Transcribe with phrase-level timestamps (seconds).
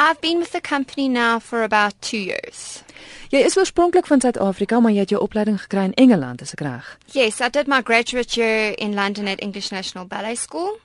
[0.00, 2.82] I've been with the company now for about 2 years.
[3.28, 6.60] Jy is oorspronklik van Suid-Afrika, maar jy het jou opleiding gekry in Engeland, is ek
[6.60, 6.86] reg?
[7.12, 10.78] Yes, I did my graduate year in London at English National Ballet School.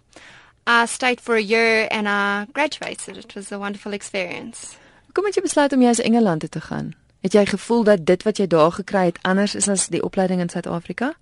[0.66, 3.18] I stayed for a year and I graduated.
[3.18, 4.76] It was a wonderful experience.
[5.06, 6.96] Hoekom het jy besluit om jy as Engeland toe te gaan?
[7.22, 10.42] Het jy gevoel dat dit wat jy daar gekry het anders is as die opleiding
[10.42, 11.14] in Suid-Afrika?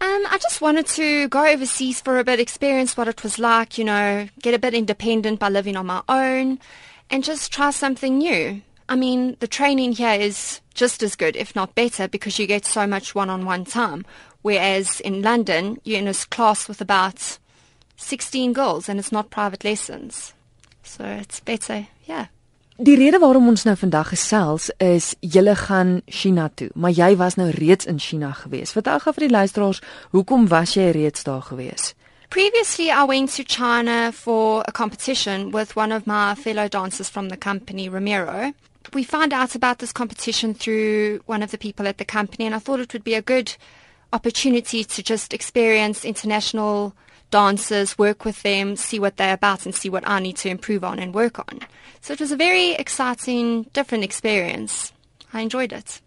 [0.00, 3.76] Um, I just wanted to go overseas for a bit, experience what it was like,
[3.76, 6.60] you know, get a bit independent by living on my own,
[7.10, 8.62] and just try something new.
[8.88, 12.64] I mean, the training here is just as good, if not better, because you get
[12.64, 14.04] so much one on one time.
[14.42, 17.38] Whereas in London, you're in a class with about
[17.96, 20.32] 16 girls and it's not private lessons.
[20.82, 22.26] So it's better, yeah.
[22.80, 27.36] Die rede waarom ons nou vandag gesels is julle gaan China toe, maar jy was
[27.36, 28.72] nou reeds in China gewees.
[28.72, 29.82] Vertel gou vir die luisteraars,
[30.16, 31.90] hoekom was jy reeds daar gewees?
[32.30, 37.28] Previously, I went to China for a competition with one of my fellow dancers from
[37.28, 38.54] the company, Romero.
[38.92, 42.54] We found out about this competition through one of the people at the company, and
[42.54, 43.56] I thought it would be a good
[44.12, 46.94] opportunity to just experience international
[47.32, 50.84] dancers, work with them, see what they're about, and see what I need to improve
[50.84, 51.60] on and work on.
[52.00, 54.92] So it was a very exciting, different experience.
[55.32, 56.00] I enjoyed it.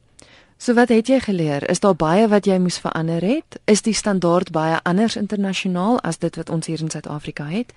[0.63, 1.69] So wat het jy geleer?
[1.69, 3.57] Is daar baie wat jy moes verander het?
[3.67, 7.73] Is die standaard baie anders internasionaal as dit wat ons hier in Suid-Afrika het?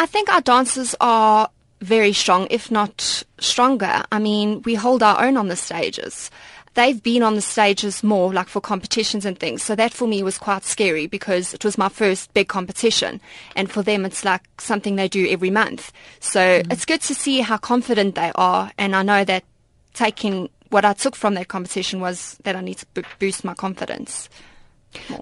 [0.00, 1.50] I think our dancers are
[1.84, 4.06] very strong, if not stronger.
[4.10, 6.30] I mean, we hold our own on the stages.
[6.74, 9.62] they've been on the stages more like for competitions and things.
[9.62, 13.20] So that for me was quite scary because it was my first big competition.
[13.54, 15.92] And for them, it's like something they do every month.
[16.18, 16.72] So mm-hmm.
[16.72, 18.72] it's good to see how confident they are.
[18.76, 19.44] And I know that
[19.92, 22.86] taking what I took from that competition was that I need to
[23.20, 24.28] boost my confidence.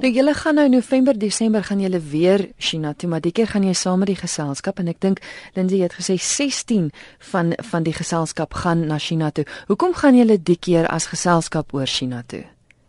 [0.00, 3.64] Nou julle gaan nou November, Desember gaan julle weer China toe, maar die keer gaan
[3.64, 5.22] jy saam met die geselskap en ek dink
[5.56, 6.90] Lindsay het gesê 16
[7.32, 9.46] van van die geselskap gaan na China toe.
[9.70, 12.44] Hoekom gaan julle die keer as geselskap oor China toe?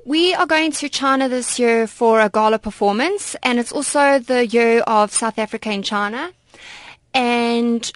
[0.06, 4.46] We are going to China this year for a gala performance and it's also the
[4.46, 6.32] year of South Africa in China.
[7.14, 7.90] And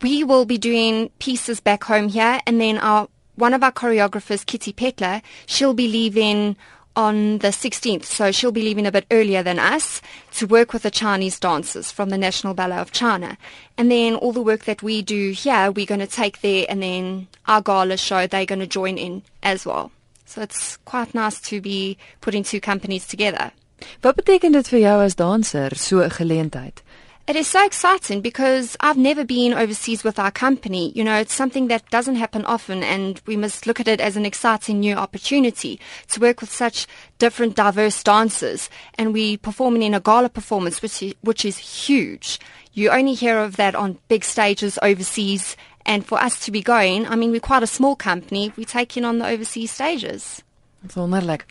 [0.00, 4.44] we will be doing pieces back home here and then our one of our choreographers
[4.44, 6.56] Kitty Petler, she'll be leaving
[6.96, 10.00] on the 16th, so she'll be leaving a bit earlier than us
[10.32, 13.36] to work with the Chinese dancers from the National Ballet of China.
[13.76, 16.82] And then all the work that we do here, we're going to take there, and
[16.82, 19.92] then our gala show, they're going to join in as well.
[20.24, 23.52] So it's quite nice to be putting two companies together.
[24.00, 26.82] Wat beteken dit vir jou as danser so 'n geleentheid?
[27.28, 30.92] It is so exciting because I've never been overseas with our company.
[30.94, 34.16] You know, it's something that doesn't happen often and we must look at it as
[34.16, 35.80] an exciting new opportunity
[36.12, 36.86] to work with such
[37.18, 42.38] different diverse dancers and we're performing in a gala performance which is, which is huge.
[42.74, 47.08] You only hear of that on big stages overseas and for us to be going,
[47.08, 48.52] I mean, we're quite a small company.
[48.56, 50.44] We take in on the overseas stages.
[50.86, 51.42] Wonderlik.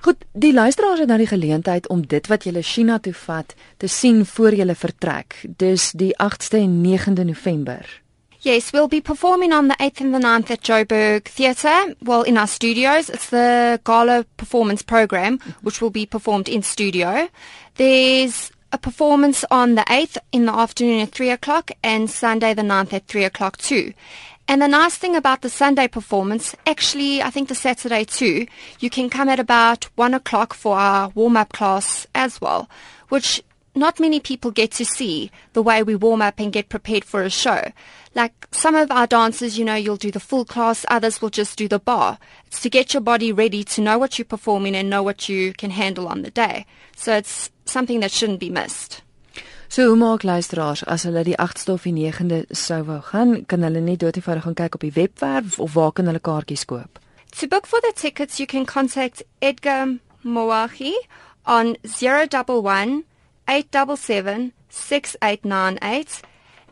[0.00, 3.88] Goed, die luisteraars het nou die geleentheid om dit wat julle China toe vat te
[3.90, 5.40] sien voor julle vertrek.
[5.56, 8.02] Dis die 8ste en 9de November.
[8.40, 12.38] Yes, we'll be performing on the 8th and the 9th at Joburg Theatre, well in
[12.38, 13.08] our studios.
[13.10, 17.28] It's the gala performance program which will be performed in studio.
[17.74, 22.62] There's a performance on the 8th in the afternoon at 3 o'clock and Sunday the
[22.62, 23.92] 9th at 3 o'clock too.
[24.50, 28.46] And the nice thing about the Sunday performance, actually, I think the Saturday too,
[28.80, 32.66] you can come at about one o'clock for our warm up class as well,
[33.10, 33.42] which
[33.74, 37.22] not many people get to see the way we warm up and get prepared for
[37.22, 37.72] a show.
[38.14, 41.58] Like some of our dancers, you know, you'll do the full class, others will just
[41.58, 42.18] do the bar.
[42.46, 45.52] It's to get your body ready to know what you're performing and know what you
[45.52, 46.64] can handle on the day.
[46.96, 49.02] So it's something that shouldn't be missed.
[49.70, 53.62] So hoe maak luisteraars as hulle die 8ste of die 9de sou wou gaan, kan
[53.66, 56.98] hulle net doodgewoonig gaan kyk op die webwerf of waar kan hulle kaartjies koop?
[57.36, 60.94] To book for the tickets you can contact Edgar Moahi
[61.44, 63.04] on 011
[63.44, 66.22] 877 6898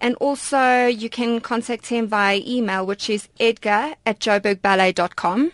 [0.00, 5.52] and also you can contact him via email which is edgar at joburgballet.com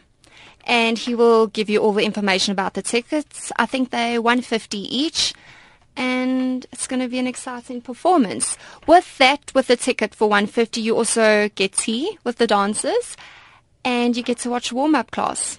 [0.65, 3.51] and he will give you all the information about the tickets.
[3.57, 5.35] I think they're 150 each
[5.97, 8.57] and it's going to be an exciting performance.
[8.87, 13.17] With that, with the ticket for 150, you also get tea with the dancers
[13.85, 15.59] and you get to watch warm-up class.